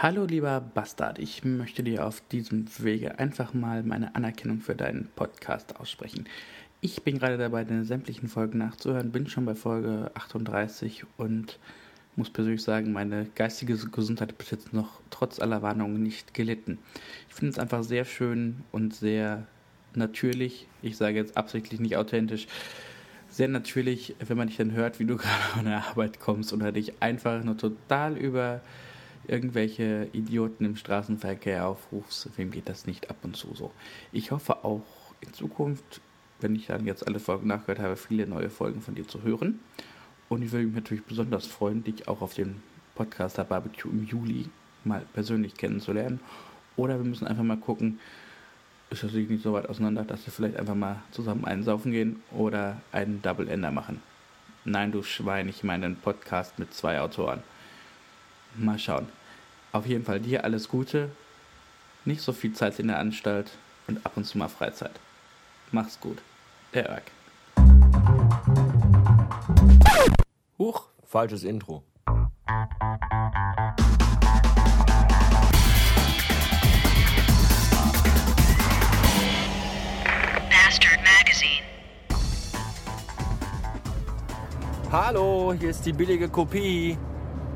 Hallo 0.00 0.26
lieber 0.26 0.60
Bastard, 0.60 1.18
ich 1.18 1.44
möchte 1.44 1.82
dir 1.82 2.06
auf 2.06 2.22
diesem 2.30 2.66
Wege 2.78 3.18
einfach 3.18 3.52
mal 3.52 3.82
meine 3.82 4.14
Anerkennung 4.14 4.60
für 4.60 4.76
deinen 4.76 5.08
Podcast 5.16 5.74
aussprechen. 5.80 6.28
Ich 6.80 7.02
bin 7.02 7.18
gerade 7.18 7.36
dabei, 7.36 7.64
deine 7.64 7.84
sämtlichen 7.84 8.28
Folgen 8.28 8.58
nachzuhören, 8.58 9.10
bin 9.10 9.26
schon 9.26 9.44
bei 9.44 9.56
Folge 9.56 10.12
38 10.14 11.04
und 11.16 11.58
muss 12.14 12.30
persönlich 12.30 12.62
sagen, 12.62 12.92
meine 12.92 13.26
geistige 13.34 13.76
Gesundheit 13.76 14.28
hat 14.28 14.38
bis 14.38 14.52
jetzt 14.52 14.72
noch 14.72 15.00
trotz 15.10 15.40
aller 15.40 15.62
Warnungen 15.62 16.00
nicht 16.00 16.32
gelitten. 16.32 16.78
Ich 17.28 17.34
finde 17.34 17.50
es 17.50 17.58
einfach 17.58 17.82
sehr 17.82 18.04
schön 18.04 18.62
und 18.70 18.94
sehr 18.94 19.48
natürlich, 19.96 20.68
ich 20.80 20.96
sage 20.96 21.16
jetzt 21.16 21.36
absichtlich 21.36 21.80
nicht 21.80 21.96
authentisch, 21.96 22.46
sehr 23.30 23.48
natürlich, 23.48 24.14
wenn 24.24 24.36
man 24.36 24.46
dich 24.46 24.58
dann 24.58 24.70
hört, 24.70 25.00
wie 25.00 25.06
du 25.06 25.16
gerade 25.16 25.42
von 25.54 25.64
der 25.64 25.88
Arbeit 25.88 26.20
kommst 26.20 26.52
oder 26.52 26.70
dich 26.70 27.02
einfach 27.02 27.42
nur 27.42 27.56
total 27.56 28.16
über 28.16 28.60
irgendwelche 29.28 30.08
Idioten 30.12 30.64
im 30.64 30.76
Straßenverkehr 30.76 31.66
aufrufst, 31.66 32.30
wem 32.36 32.50
geht 32.50 32.68
das 32.68 32.86
nicht 32.86 33.10
ab 33.10 33.16
und 33.22 33.36
zu 33.36 33.54
so. 33.54 33.70
Ich 34.10 34.30
hoffe 34.30 34.64
auch 34.64 34.82
in 35.20 35.32
Zukunft, 35.32 36.00
wenn 36.40 36.54
ich 36.54 36.66
dann 36.66 36.86
jetzt 36.86 37.06
alle 37.06 37.20
Folgen 37.20 37.46
nachgehört 37.46 37.80
habe, 37.80 37.96
viele 37.96 38.26
neue 38.26 38.50
Folgen 38.50 38.80
von 38.80 38.94
dir 38.94 39.06
zu 39.06 39.22
hören. 39.22 39.60
Und 40.28 40.42
ich 40.42 40.52
würde 40.52 40.66
mich 40.66 40.74
natürlich 40.74 41.04
besonders 41.04 41.46
freuen, 41.46 41.84
dich 41.84 42.08
auch 42.08 42.20
auf 42.20 42.34
dem 42.34 42.56
Podcaster 42.94 43.44
Barbecue 43.44 43.90
im 43.90 44.04
Juli 44.04 44.48
mal 44.84 45.02
persönlich 45.12 45.54
kennenzulernen. 45.54 46.20
Oder 46.76 46.98
wir 46.98 47.04
müssen 47.04 47.26
einfach 47.26 47.44
mal 47.44 47.56
gucken, 47.56 47.98
ist 48.90 49.02
das 49.02 49.12
nicht 49.12 49.42
so 49.42 49.52
weit 49.52 49.68
auseinander, 49.68 50.04
dass 50.04 50.24
wir 50.26 50.32
vielleicht 50.32 50.56
einfach 50.56 50.74
mal 50.74 51.02
zusammen 51.10 51.44
einsaufen 51.44 51.92
gehen 51.92 52.22
oder 52.32 52.80
einen 52.92 53.20
Double 53.20 53.48
Ender 53.48 53.70
machen. 53.70 54.00
Nein, 54.64 54.92
du 54.92 55.02
Schwein, 55.02 55.48
ich 55.48 55.64
meine 55.64 55.86
einen 55.86 55.96
Podcast 55.96 56.58
mit 56.58 56.72
zwei 56.72 57.00
Autoren. 57.00 57.42
Mal 58.60 58.78
schauen. 58.78 59.06
Auf 59.70 59.86
jeden 59.86 60.04
Fall 60.04 60.18
dir 60.18 60.42
alles 60.42 60.68
Gute, 60.68 61.10
nicht 62.04 62.20
so 62.20 62.32
viel 62.32 62.52
Zeit 62.54 62.80
in 62.80 62.88
der 62.88 62.98
Anstalt 62.98 63.52
und 63.86 64.04
ab 64.04 64.16
und 64.16 64.24
zu 64.24 64.36
mal 64.36 64.48
Freizeit. 64.48 64.98
Mach's 65.70 66.00
gut. 66.00 66.18
Der 66.74 66.86
Erk. 66.86 67.04
Huch, 70.58 70.88
falsches 71.06 71.44
Intro. 71.44 71.84
Bastard 80.50 80.98
Magazine. 81.04 81.64
Hallo, 84.90 85.54
hier 85.56 85.70
ist 85.70 85.86
die 85.86 85.92
billige 85.92 86.28
Kopie. 86.28 86.98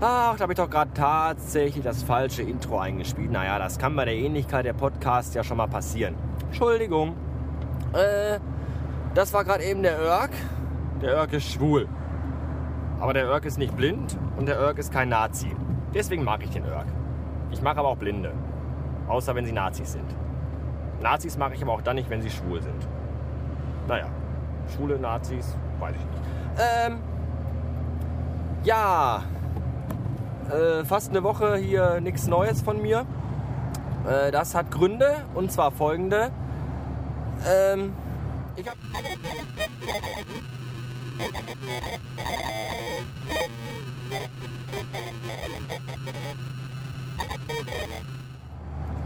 Ach, 0.05 0.35
da 0.37 0.43
habe 0.43 0.53
ich 0.53 0.57
doch 0.57 0.69
gerade 0.69 0.91
tatsächlich 0.93 1.85
das 1.85 2.03
falsche 2.03 2.43
Intro 2.43 2.77
eingespielt. 2.77 3.31
Naja, 3.31 3.61
das 3.61 3.79
kann 3.79 3.95
bei 3.95 4.05
der 4.05 4.15
Ähnlichkeit 4.15 4.65
der 4.65 4.73
Podcasts 4.73 5.33
ja 5.33 5.45
schon 5.45 5.59
mal 5.59 5.69
passieren. 5.69 6.17
Entschuldigung. 6.47 7.15
Äh, 7.93 8.41
das 9.15 9.33
war 9.33 9.45
gerade 9.45 9.63
eben 9.63 9.85
der 9.85 10.01
Örk. 10.01 10.33
Der 11.01 11.15
Örk 11.15 11.35
ist 11.35 11.53
schwul. 11.53 11.87
Aber 12.99 13.13
der 13.13 13.27
Örk 13.27 13.45
ist 13.45 13.59
nicht 13.59 13.77
blind 13.77 14.19
und 14.37 14.47
der 14.47 14.59
Örk 14.59 14.79
ist 14.79 14.93
kein 14.93 15.09
Nazi. 15.09 15.55
Deswegen 15.95 16.25
mag 16.25 16.43
ich 16.43 16.51
den 16.51 16.65
Örk. 16.65 16.89
Ich 17.53 17.63
mag 17.63 17.79
aber 17.79 17.87
auch 17.87 17.97
Blinde. 17.97 18.33
Außer 19.07 19.37
wenn 19.37 19.45
sie 19.45 19.53
Nazis 19.53 19.93
sind. 19.93 20.17
Nazis 21.01 21.39
mag 21.39 21.55
ich 21.55 21.63
aber 21.63 21.75
auch 21.75 21.83
dann 21.83 21.95
nicht, 21.95 22.11
wenn 22.11 22.23
sie 22.23 22.31
schwul 22.31 22.61
sind. 22.61 22.89
Naja, 23.87 24.07
schwule 24.75 24.99
Nazis, 24.99 25.57
weiß 25.79 25.95
ich 25.95 26.05
nicht. 26.07 26.23
Ähm, 26.59 26.99
ja, 28.65 29.23
äh, 30.51 30.85
fast 30.85 31.11
eine 31.11 31.23
Woche 31.23 31.57
hier 31.57 32.01
nichts 32.01 32.27
Neues 32.27 32.63
von 32.63 32.81
mir. 32.81 33.07
Äh, 34.09 34.31
das 34.31 34.55
hat 34.55 34.71
Gründe 34.71 35.17
und 35.35 35.53
zwar 35.53 35.71
folgende. 35.71 36.31
Ähm, 37.47 37.93
ich 38.57 38.67
hab 38.69 38.77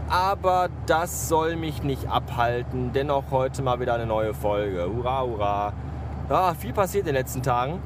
Aber 0.09 0.69
das 0.85 1.27
soll 1.27 1.57
mich 1.57 1.83
nicht 1.83 2.07
abhalten. 2.07 2.91
Dennoch 2.93 3.25
heute 3.31 3.61
mal 3.61 3.79
wieder 3.79 3.93
eine 3.93 4.05
neue 4.05 4.33
Folge. 4.33 4.89
Hurra, 4.89 5.21
hurra. 5.21 5.73
Ja, 6.29 6.53
viel 6.53 6.73
passiert 6.73 7.01
in 7.07 7.13
den 7.13 7.15
letzten 7.15 7.43
Tagen. 7.43 7.81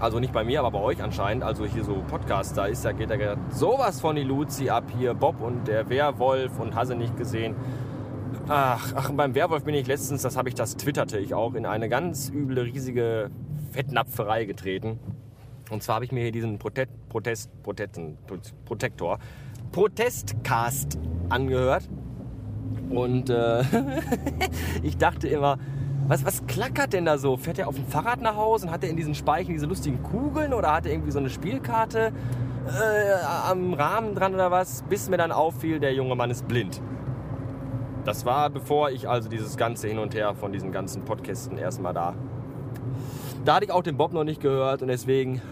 Also 0.00 0.20
nicht 0.20 0.32
bei 0.32 0.44
mir, 0.44 0.60
aber 0.60 0.70
bei 0.70 0.80
euch 0.80 1.02
anscheinend. 1.02 1.42
Also 1.42 1.64
hier 1.66 1.82
so 1.82 2.02
Podcast, 2.08 2.56
da 2.56 2.66
ist 2.66 2.84
ja, 2.84 2.92
geht 2.92 3.10
ja 3.10 3.16
gerade 3.16 3.40
sowas 3.50 4.00
von 4.00 4.14
die 4.14 4.22
Luzi 4.22 4.70
ab 4.70 4.84
hier. 4.96 5.14
Bob 5.14 5.40
und 5.40 5.66
der 5.66 5.88
Werwolf 5.88 6.58
und 6.60 6.74
Hasse 6.74 6.94
nicht 6.94 7.16
gesehen. 7.16 7.56
Ach, 8.46 8.92
ach, 8.94 9.10
beim 9.10 9.34
Werwolf 9.34 9.64
bin 9.64 9.74
ich 9.74 9.86
letztens, 9.86 10.22
das 10.22 10.36
habe 10.36 10.48
ich, 10.48 10.54
das 10.54 10.76
twitterte 10.76 11.18
ich 11.18 11.34
auch, 11.34 11.54
in 11.54 11.66
eine 11.66 11.88
ganz 11.88 12.30
üble, 12.30 12.62
riesige 12.62 13.30
Fettnapferei 13.72 14.44
getreten. 14.44 14.98
Und 15.70 15.82
zwar 15.82 15.96
habe 15.96 16.04
ich 16.04 16.12
mir 16.12 16.22
hier 16.22 16.32
diesen 16.32 16.58
Protest, 16.58 16.90
Protest, 17.08 17.62
Protesten, 17.62 18.16
Protektor, 18.64 19.18
Protestcast 19.72 20.98
angehört. 21.28 21.88
Und 22.88 23.28
äh, 23.28 23.62
ich 24.82 24.96
dachte 24.96 25.28
immer, 25.28 25.58
was, 26.08 26.24
was 26.24 26.46
klackert 26.46 26.94
denn 26.94 27.04
da 27.04 27.18
so? 27.18 27.36
Fährt 27.36 27.58
er 27.58 27.68
auf 27.68 27.74
dem 27.74 27.86
Fahrrad 27.86 28.22
nach 28.22 28.34
Hause 28.34 28.66
und 28.66 28.72
hat 28.72 28.82
er 28.82 28.90
in 28.90 28.96
diesen 28.96 29.14
Speichen 29.14 29.52
diese 29.52 29.66
lustigen 29.66 30.02
Kugeln 30.02 30.54
oder 30.54 30.72
hat 30.72 30.86
er 30.86 30.92
irgendwie 30.92 31.10
so 31.10 31.18
eine 31.18 31.28
Spielkarte 31.28 32.12
äh, 32.66 33.50
am 33.50 33.74
Rahmen 33.74 34.14
dran 34.14 34.34
oder 34.34 34.50
was? 34.50 34.82
Bis 34.88 35.10
mir 35.10 35.18
dann 35.18 35.32
auffiel, 35.32 35.80
der 35.80 35.92
junge 35.92 36.14
Mann 36.16 36.30
ist 36.30 36.48
blind. 36.48 36.80
Das 38.04 38.24
war 38.24 38.48
bevor 38.48 38.90
ich 38.90 39.06
also 39.06 39.28
dieses 39.28 39.58
ganze 39.58 39.86
Hin 39.86 39.98
und 39.98 40.14
Her 40.14 40.34
von 40.34 40.50
diesen 40.50 40.72
ganzen 40.72 41.04
Podcasten 41.04 41.58
erstmal 41.58 41.92
da. 41.92 42.14
Da 43.44 43.56
hatte 43.56 43.66
ich 43.66 43.70
auch 43.70 43.82
den 43.82 43.98
Bob 43.98 44.14
noch 44.14 44.24
nicht 44.24 44.40
gehört 44.40 44.80
und 44.80 44.88
deswegen 44.88 45.42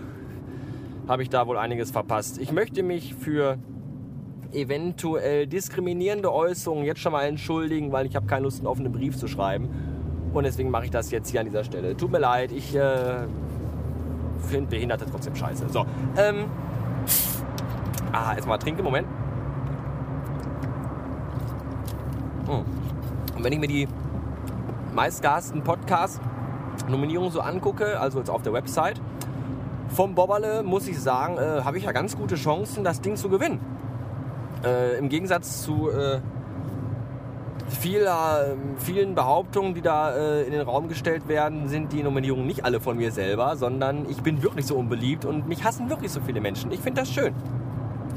habe 1.07 1.23
ich 1.23 1.29
da 1.29 1.47
wohl 1.47 1.59
einiges 1.59 1.91
verpasst. 1.91 2.39
Ich 2.39 2.51
möchte 2.51 2.83
mich 2.83 3.15
für 3.15 3.59
eventuell 4.53 5.47
diskriminierende 5.47 6.33
Äußerungen 6.33 6.87
jetzt 6.87 7.01
schon 7.01 7.13
mal 7.13 7.25
entschuldigen, 7.25 7.93
weil 7.93 8.07
ich 8.07 8.17
habe 8.17 8.27
keine 8.27 8.45
Lust, 8.45 8.61
einen 8.61 8.69
offenen 8.69 8.93
Brief 8.93 9.19
zu 9.19 9.29
schreiben. 9.29 9.69
Und 10.37 10.45
deswegen 10.45 10.71
mache 10.71 10.85
ich 10.85 10.91
das 10.91 11.11
jetzt 11.11 11.31
hier 11.31 11.41
an 11.41 11.47
dieser 11.47 11.65
Stelle. 11.65 11.97
Tut 11.97 12.13
mir 12.13 12.19
leid, 12.19 12.53
ich 12.53 12.77
äh, 12.77 13.27
finde 14.49 14.69
Behinderte 14.69 15.07
trotzdem 15.11 15.35
scheiße. 15.35 15.69
So, 15.71 15.87
ähm. 16.19 16.45
Ah, 18.13 18.35
jetzt 18.35 18.47
mal 18.47 18.59
trinken, 18.59 18.85
Moment. 18.85 19.09
Hm. 22.47 22.65
Und 23.37 23.45
wenn 23.45 23.53
ich 23.53 23.59
mir 23.59 23.67
die 23.67 23.89
meistgasten 24.95 25.63
Podcast-Nominierungen 25.63 27.33
so 27.33 27.41
angucke, 27.41 27.99
also 27.99 28.19
jetzt 28.19 28.29
auf 28.29 28.43
der 28.43 28.53
Website, 28.53 29.01
vom 29.89 30.15
Bobberle 30.15 30.63
muss 30.63 30.87
ich 30.87 31.01
sagen, 31.01 31.39
äh, 31.39 31.63
habe 31.63 31.79
ich 31.79 31.85
ja 31.85 31.93
ganz 31.93 32.15
gute 32.15 32.35
Chancen, 32.35 32.85
das 32.85 33.01
Ding 33.01 33.17
zu 33.17 33.31
gewinnen. 33.31 33.59
Äh, 34.65 34.99
Im 34.99 35.09
Gegensatz 35.09 35.63
zu 35.63 35.91
äh, 35.91 36.21
vieler, 37.77 38.57
vielen 38.79 39.15
Behauptungen, 39.15 39.75
die 39.75 39.83
da 39.83 40.15
äh, 40.17 40.43
in 40.43 40.53
den 40.53 40.63
Raum 40.63 40.89
gestellt 40.89 41.29
werden, 41.29 41.69
sind 41.69 41.93
die 41.93 42.03
Nominierungen 42.03 42.47
nicht 42.47 42.65
alle 42.65 42.81
von 42.81 42.97
mir 42.97 43.13
selber, 43.13 43.57
sondern 43.57 44.09
ich 44.09 44.23
bin 44.23 44.43
wirklich 44.43 44.67
so 44.67 44.77
unbeliebt 44.77 45.25
und 45.25 45.49
mich 45.49 45.65
hassen 45.65 45.89
wirklich 45.91 46.11
so 46.11 46.21
viele 46.21 46.41
Menschen. 46.41 46.73
Ich 46.73 46.81
finde 46.81 47.03
das 47.03 47.11
schön. 47.11 47.35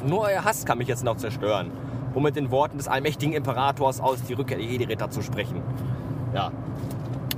Nur 0.07 0.21
euer 0.21 0.43
Hass 0.43 0.65
kann 0.65 0.77
mich 0.77 0.87
jetzt 0.87 1.03
noch 1.03 1.17
zerstören, 1.17 1.71
um 2.13 2.23
mit 2.23 2.35
den 2.35 2.51
Worten 2.51 2.77
des 2.77 2.87
allmächtigen 2.87 3.33
Imperators 3.33 3.99
aus 3.99 4.23
die 4.23 4.33
Rückkehr 4.33 4.57
der 4.57 4.65
Jedi-Ritter 4.65 5.09
zu 5.09 5.21
sprechen. 5.21 5.61
Ja. 6.33 6.51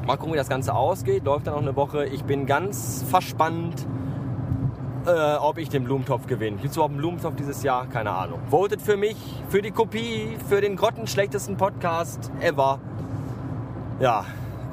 Mal 0.06 0.18
gucken, 0.18 0.34
wie 0.34 0.38
das 0.38 0.50
Ganze 0.50 0.74
ausgeht. 0.74 1.26
Läuft 1.26 1.48
dann 1.48 1.53
noch 1.53 1.62
eine 1.62 1.76
Woche. 1.76 2.06
Ich 2.06 2.24
bin 2.24 2.46
ganz 2.46 3.03
verspannt 3.09 3.86
äh, 5.06 5.36
ob 5.38 5.58
ich 5.58 5.70
den 5.70 5.84
Blumentopf 5.84 6.28
gewinne. 6.28 6.58
Gibt 6.58 6.72
es 6.72 6.76
überhaupt 6.76 6.92
einen 6.92 7.00
Blumentopf 7.00 7.36
dieses 7.36 7.64
Jahr? 7.64 7.88
Keine 7.88 8.12
Ahnung. 8.12 8.40
Votet 8.50 8.82
für 8.82 8.98
mich, 8.98 9.18
für 9.50 9.62
die 9.62 9.72
Kopie, 9.72 10.38
für 10.48 10.62
den 10.62 10.76
grottenschlechtesten 10.76 11.58
Podcast 11.58 12.32
ever. 12.40 12.80
Ja, 14.00 14.26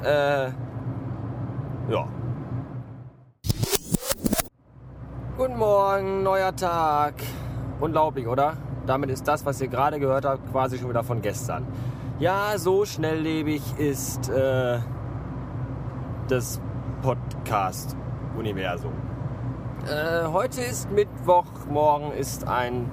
äh, 0.03 0.51
ja. 1.91 2.07
Guten 5.37 5.57
Morgen, 5.57 6.23
neuer 6.23 6.55
Tag. 6.55 7.15
Unglaublich, 7.79 8.27
oder? 8.27 8.57
Damit 8.85 9.09
ist 9.09 9.27
das, 9.27 9.45
was 9.45 9.61
ihr 9.61 9.67
gerade 9.67 9.99
gehört 9.99 10.25
habt, 10.25 10.51
quasi 10.51 10.77
schon 10.77 10.89
wieder 10.89 11.03
von 11.03 11.21
gestern. 11.21 11.65
Ja, 12.19 12.57
so 12.57 12.85
schnelllebig 12.85 13.61
ist 13.77 14.29
äh, 14.29 14.79
das 16.27 16.59
Podcast-Universum. 17.01 19.08
Äh, 19.89 20.27
heute 20.27 20.61
ist 20.61 20.91
Mittwoch, 20.91 21.45
morgen 21.67 22.11
ist 22.11 22.47
ein 22.47 22.91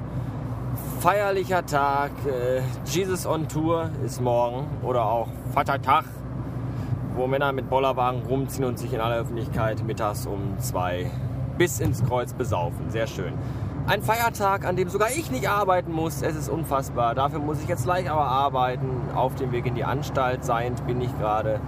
feierlicher 1.01 1.67
Tag. 1.67 2.11
Äh, 2.27 2.63
Jesus 2.87 3.27
on 3.27 3.49
Tour 3.49 3.91
ist 4.03 4.23
morgen 4.23 4.67
oder 4.83 5.05
auch 5.05 5.29
Vatertag, 5.53 6.07
wo 7.15 7.27
Männer 7.27 7.53
mit 7.53 7.69
Bollerwagen 7.69 8.23
rumziehen 8.23 8.65
und 8.65 8.79
sich 8.79 8.95
in 8.95 9.01
aller 9.03 9.17
Öffentlichkeit 9.17 9.85
mittags 9.85 10.27
um 10.27 10.59
zwei 10.59 11.11
bis 11.59 11.81
ins 11.81 12.03
Kreuz 12.03 12.33
besaufen. 12.33 12.89
Sehr 12.89 13.07
schön. 13.07 13.35
Ein 13.87 14.01
Feiertag, 14.01 14.65
an 14.65 14.77
dem 14.77 14.89
sogar 14.89 15.11
ich 15.11 15.31
nicht 15.31 15.51
arbeiten 15.51 15.93
muss. 15.93 16.23
Es 16.23 16.35
ist 16.35 16.49
unfassbar. 16.49 17.15
Dafür 17.15 17.41
muss 17.41 17.61
ich 17.61 17.69
jetzt 17.69 17.85
gleich 17.85 18.11
aber 18.11 18.25
arbeiten. 18.25 19.11
Auf 19.15 19.35
dem 19.35 19.53
Weg 19.53 19.67
in 19.67 19.75
die 19.75 19.85
Anstalt 19.85 20.47
seiend 20.47 20.87
bin 20.87 21.03
ich 21.03 21.15
gerade. 21.19 21.61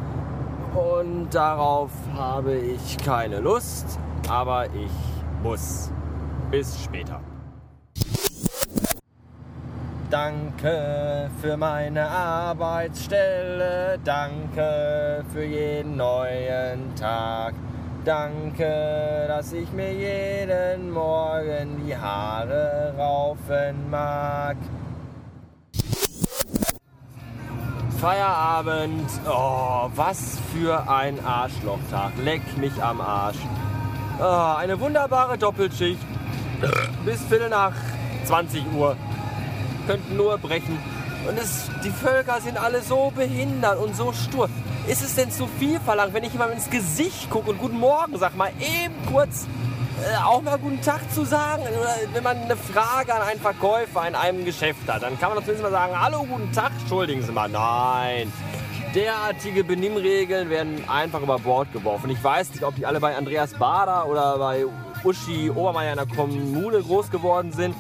Und 0.75 1.35
darauf 1.35 1.91
habe 2.17 2.55
ich 2.57 2.97
keine 2.97 3.41
Lust. 3.41 3.99
Aber 4.27 4.67
ich 4.67 5.18
muss. 5.43 5.91
Bis 6.51 6.83
später. 6.83 7.21
Danke 10.11 11.31
für 11.43 11.57
meine 11.59 12.09
Arbeitsstelle. 12.09 13.99
Danke 14.05 15.25
für 15.33 15.45
jeden 15.45 15.97
neuen 15.97 16.95
Tag. 16.95 17.55
Danke, 18.07 19.27
dass 19.29 19.53
ich 19.53 19.71
mir 19.73 19.93
jeden 19.93 20.91
Morgen 20.91 21.85
die 21.87 21.95
Haare 21.95 22.95
raufen 22.97 23.91
mag. 23.91 24.57
Feierabend. 28.01 29.11
Oh, 29.29 29.91
was 29.95 30.39
für 30.55 30.89
ein 30.89 31.23
Arschlochtag. 31.23 32.13
Leck 32.25 32.57
mich 32.57 32.83
am 32.83 33.03
Arsch. 33.03 33.37
Oh, 34.21 34.25
eine 34.57 34.81
wunderbare 34.81 35.39
Doppelschicht. 35.39 36.01
Bis 37.05 37.23
Viertel 37.23 37.51
nach 37.51 37.73
20 38.25 38.65
Uhr. 38.73 38.97
Könnten 39.87 40.17
nur 40.17 40.37
brechen. 40.39 40.77
Und 41.29 41.39
es, 41.39 41.71
die 41.85 41.91
Völker 41.91 42.41
sind 42.41 42.57
alle 42.57 42.83
so 42.83 43.13
behindert 43.15 43.79
und 43.79 43.95
so 43.95 44.13
stur. 44.13 44.49
Ist 44.89 45.03
es 45.03 45.15
denn 45.15 45.31
zu 45.31 45.47
viel 45.47 45.79
verlangt, 45.79 46.15
wenn 46.15 46.25
ich 46.25 46.33
jemandem 46.33 46.59
ins 46.59 46.69
Gesicht 46.69 47.31
gucke 47.31 47.51
und 47.51 47.59
Guten 47.59 47.79
Morgen 47.79 48.19
sag, 48.19 48.37
mal 48.37 48.51
eben 48.59 48.95
kurz 49.13 49.47
äh, 50.03 50.17
auch 50.25 50.43
mal 50.43 50.59
Guten 50.59 50.81
Tag 50.81 51.01
zu 51.13 51.25
sagen? 51.25 51.63
Oder 51.63 51.95
wenn 52.13 52.25
man 52.25 52.39
eine 52.39 52.57
Frage 52.57 53.15
an 53.15 53.23
einen 53.23 53.41
Verkäufer 53.41 54.09
in 54.09 54.17
einem 54.17 54.45
Geschäft 54.45 54.89
hat, 54.89 55.05
dann 55.05 55.17
kann 55.21 55.29
man 55.29 55.39
doch 55.39 55.45
zumindest 55.45 55.63
mal 55.63 55.71
sagen, 55.71 55.93
hallo, 56.01 56.25
guten 56.25 56.51
Tag, 56.53 56.73
entschuldigen 56.81 57.23
Sie 57.23 57.31
mal. 57.31 57.49
Nein. 57.49 58.33
Derartige 58.95 59.65
Benimmregeln 59.65 60.49
werden 60.49 60.89
einfach 60.89 61.21
über 61.21 61.39
Bord 61.39 61.71
geworfen. 61.73 62.09
Ich 62.11 62.25
weiß 62.25 62.51
nicht, 62.53 62.65
ob 62.65 62.75
die 62.75 62.87
alle 62.87 63.01
bei 63.01 63.15
Andreas 63.17 63.53
Bader 63.53 64.09
oder 64.09 64.39
bei 64.39 64.65
Uschi 65.05 65.51
Obermeier 65.51 65.93
in 65.93 65.99
der 65.99 66.07
Kommune 66.07 66.81
groß 66.81 67.11
geworden 67.11 67.53
sind. 67.53 67.75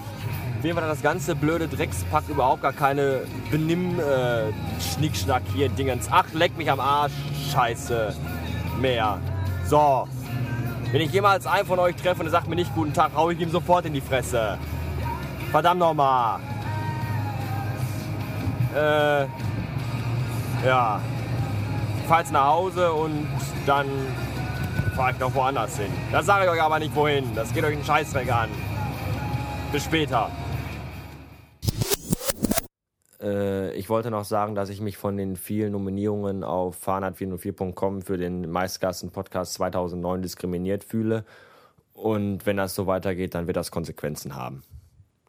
Auf 0.59 0.65
jeden 0.65 0.77
Fall 0.77 0.85
hat 0.85 0.93
das 0.93 1.03
ganze 1.03 1.35
blöde 1.35 1.67
Dreckspack 1.67 2.25
überhaupt 2.29 2.61
gar 2.63 2.75
keine 2.75 3.23
Benimm-Schnickschnack 3.51 5.43
hier 5.55 5.71
Dingens. 5.71 6.09
Ach, 6.11 6.27
leck 6.35 6.59
mich 6.59 6.71
am 6.71 6.81
Arsch. 6.81 7.13
Scheiße. 7.53 8.15
Mehr. 8.79 9.19
So. 9.67 10.07
Wenn 10.93 11.01
ich 11.01 11.11
jemals 11.13 11.47
einen 11.47 11.67
von 11.67 11.79
euch 11.79 11.97
treffe 11.97 12.21
und 12.21 12.27
er 12.27 12.33
sagt 12.33 12.49
mir 12.49 12.57
nicht 12.57 12.75
guten 12.75 12.93
Tag, 12.93 13.13
hau 13.15 13.31
ich 13.31 13.41
ihm 13.41 13.51
sofort 13.51 13.87
in 13.87 13.95
die 13.95 14.01
Fresse. 14.03 14.59
Verdammt 15.53 15.81
nochmal. 15.81 16.41
Äh. 18.75 19.27
Ja. 20.65 21.01
Ich 22.01 22.09
fahr 22.09 22.21
jetzt 22.21 22.33
nach 22.33 22.47
Hause 22.47 22.93
und 22.93 23.27
dann 23.67 23.87
fahre 24.97 25.13
ich 25.13 25.19
noch 25.19 25.35
woanders 25.35 25.77
hin. 25.79 25.93
Das 26.11 26.27
sage 26.27 26.47
ich 26.47 26.51
euch 26.51 26.63
aber 26.63 26.79
nicht 26.79 26.95
wohin. 26.95 27.35
Das 27.35 27.53
geht 27.53 27.65
euch 27.65 27.75
einen 27.75 27.85
Scheißdreck 27.85 28.33
an. 28.33 28.49
Bis 29.71 29.85
später. 29.85 30.31
Äh, 33.21 33.75
ich 33.75 33.89
wollte 33.89 34.11
noch 34.11 34.25
sagen, 34.25 34.55
dass 34.55 34.71
ich 34.71 34.81
mich 34.81 34.97
von 34.97 35.17
den 35.17 35.37
vielen 35.37 35.73
Nominierungen 35.73 36.43
auf 36.43 36.87
fahrrad404.com 36.87 38.03
für 38.03 38.17
den 38.17 38.51
Meistgasten-Podcast 38.51 39.55
2009 39.55 40.23
diskriminiert 40.23 40.85
fühle. 40.85 41.25
Und 41.93 42.47
wenn 42.47 42.57
das 42.57 42.75
so 42.75 42.87
weitergeht, 42.87 43.35
dann 43.35 43.47
wird 43.47 43.57
das 43.57 43.71
Konsequenzen 43.71 44.35
haben. 44.35 44.63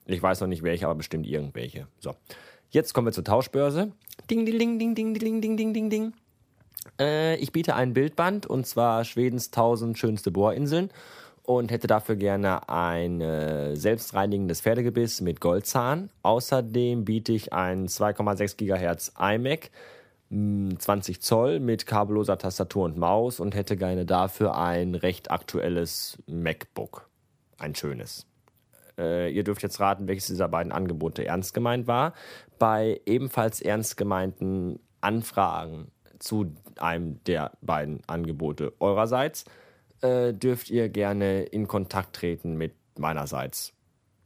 Ich 0.05 0.21
weiß 0.21 0.41
noch 0.41 0.47
nicht 0.47 0.63
welche, 0.63 0.85
aber 0.85 0.95
bestimmt 0.95 1.27
irgendwelche. 1.27 1.87
So. 1.99 2.15
Jetzt 2.71 2.93
kommen 2.93 3.07
wir 3.07 3.11
zur 3.11 3.23
Tauschbörse. 3.23 3.91
Ding, 4.29 4.45
ding, 4.45 4.59
ding, 4.59 4.77
ding, 4.77 4.95
ding, 4.95 5.13
ding, 5.13 5.41
ding, 5.41 5.57
ding, 5.57 5.73
ding, 5.73 5.89
ding. 5.89 6.13
Äh, 6.99 7.35
ich 7.37 7.51
biete 7.51 7.75
ein 7.75 7.93
Bildband 7.93 8.45
und 8.45 8.67
zwar 8.67 9.03
Schwedens 9.05 9.47
1000 9.47 9.97
schönste 9.97 10.31
Bohrinseln 10.31 10.91
und 11.43 11.71
hätte 11.71 11.87
dafür 11.87 12.15
gerne 12.15 12.69
ein 12.69 13.21
äh, 13.21 13.75
selbstreinigendes 13.75 14.61
Pferdegebiss 14.61 15.21
mit 15.21 15.41
Goldzahn. 15.41 16.11
Außerdem 16.21 17.05
biete 17.05 17.31
ich 17.31 17.53
ein 17.53 17.87
2,6 17.87 18.57
GHz 18.57 19.13
iMac 19.19 19.71
20 20.31 21.21
Zoll 21.21 21.59
mit 21.59 21.87
kabelloser 21.87 22.37
Tastatur 22.37 22.85
und 22.85 22.97
Maus 22.97 23.39
und 23.39 23.55
hätte 23.55 23.75
gerne 23.75 24.05
dafür 24.05 24.55
ein 24.55 24.93
recht 24.93 25.31
aktuelles 25.31 26.19
MacBook. 26.27 27.09
Ein 27.57 27.73
schönes. 27.73 28.27
Äh, 28.99 29.31
ihr 29.31 29.43
dürft 29.43 29.63
jetzt 29.63 29.79
raten, 29.79 30.07
welches 30.07 30.27
dieser 30.27 30.49
beiden 30.49 30.71
Angebote 30.71 31.25
ernst 31.25 31.53
gemeint 31.53 31.87
war. 31.87 32.13
Bei 32.59 32.99
ebenfalls 33.05 33.61
ernst 33.61 33.97
gemeinten 33.97 34.79
Anfragen 35.01 35.91
zu 36.19 36.53
einem 36.77 37.23
der 37.23 37.53
beiden 37.61 38.01
Angebote 38.07 38.73
eurerseits 38.79 39.45
äh, 40.01 40.33
dürft 40.33 40.69
ihr 40.69 40.89
gerne 40.89 41.43
in 41.43 41.67
Kontakt 41.67 42.15
treten 42.15 42.57
mit 42.57 42.73
meinerseits. 42.97 43.73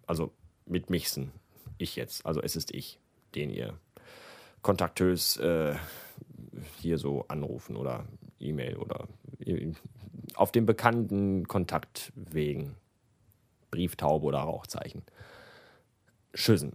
Also 0.08 0.32
mit 0.66 0.90
Michsen. 0.90 1.32
Ich 1.78 1.96
jetzt. 1.96 2.26
Also 2.26 2.42
es 2.42 2.56
ist 2.56 2.74
ich, 2.74 3.00
den 3.36 3.52
ihr 3.52 3.78
kontaktös 4.62 5.38
äh, 5.38 5.76
hier 6.80 6.98
so 6.98 7.26
anrufen 7.28 7.76
oder 7.76 8.06
E-Mail 8.40 8.78
oder 8.78 9.08
auf 10.36 10.52
den 10.52 10.66
bekannten 10.66 11.48
Kontaktwegen. 11.48 12.76
Brieftaube 13.74 14.28
oder 14.28 14.38
Rauchzeichen. 14.40 15.02
Schüssen. 16.36 16.74